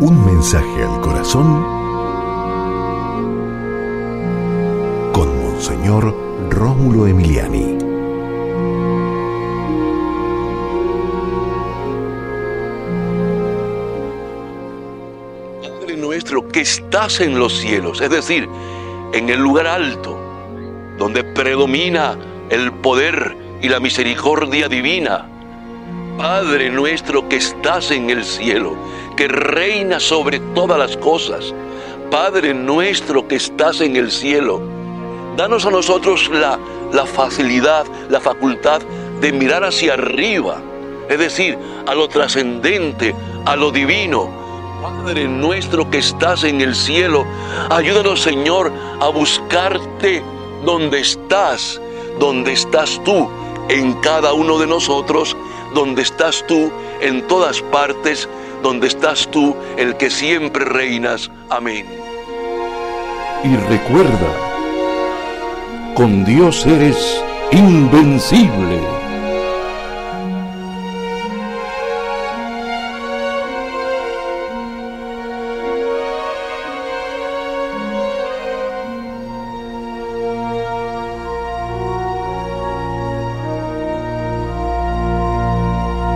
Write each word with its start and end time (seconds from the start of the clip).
Un 0.00 0.24
mensaje 0.24 0.84
al 0.84 1.00
corazón 1.00 1.64
con 5.12 5.42
Monseñor 5.42 6.14
Rómulo 6.50 7.08
Emiliani. 7.08 7.78
Padre 15.60 15.96
nuestro 15.96 16.46
que 16.46 16.60
estás 16.60 17.18
en 17.18 17.36
los 17.36 17.58
cielos, 17.58 18.00
es 18.00 18.10
decir, 18.10 18.48
en 19.12 19.28
el 19.28 19.40
lugar 19.40 19.66
alto, 19.66 20.16
donde 20.96 21.24
predomina 21.24 22.16
el 22.50 22.70
poder 22.70 23.36
y 23.60 23.68
la 23.68 23.80
misericordia 23.80 24.68
divina. 24.68 25.37
Padre 26.18 26.68
nuestro 26.68 27.28
que 27.28 27.36
estás 27.36 27.92
en 27.92 28.10
el 28.10 28.24
cielo, 28.24 28.74
que 29.16 29.28
reina 29.28 30.00
sobre 30.00 30.40
todas 30.40 30.76
las 30.76 30.96
cosas. 30.96 31.54
Padre 32.10 32.54
nuestro 32.54 33.28
que 33.28 33.36
estás 33.36 33.80
en 33.80 33.94
el 33.94 34.10
cielo, 34.10 34.60
danos 35.36 35.64
a 35.64 35.70
nosotros 35.70 36.28
la, 36.28 36.58
la 36.92 37.06
facilidad, 37.06 37.86
la 38.10 38.18
facultad 38.18 38.82
de 39.20 39.30
mirar 39.30 39.62
hacia 39.62 39.92
arriba, 39.92 40.60
es 41.08 41.20
decir, 41.20 41.56
a 41.86 41.94
lo 41.94 42.08
trascendente, 42.08 43.14
a 43.46 43.54
lo 43.54 43.70
divino. 43.70 44.28
Padre 44.82 45.28
nuestro 45.28 45.88
que 45.88 45.98
estás 45.98 46.42
en 46.42 46.60
el 46.60 46.74
cielo, 46.74 47.26
ayúdanos 47.70 48.22
Señor 48.22 48.72
a 49.00 49.06
buscarte 49.06 50.24
donde 50.64 50.98
estás, 50.98 51.80
donde 52.18 52.54
estás 52.54 53.00
tú, 53.04 53.30
en 53.68 53.92
cada 54.00 54.32
uno 54.32 54.58
de 54.58 54.66
nosotros, 54.66 55.36
donde 55.74 56.02
estás 56.02 56.44
tú, 56.46 56.70
en 57.00 57.26
todas 57.26 57.60
partes, 57.62 58.28
donde 58.62 58.86
estás 58.88 59.28
tú, 59.30 59.56
el 59.76 59.96
que 59.96 60.10
siempre 60.10 60.64
reinas. 60.64 61.30
Amén. 61.50 61.86
Y 63.44 63.56
recuerda, 63.68 64.34
con 65.94 66.24
Dios 66.24 66.66
eres 66.66 67.22
invencible. 67.52 68.97